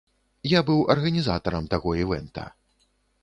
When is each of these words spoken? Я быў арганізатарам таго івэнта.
Я 0.51 0.61
быў 0.69 0.79
арганізатарам 0.93 1.69
таго 1.73 1.93
івэнта. 2.05 2.47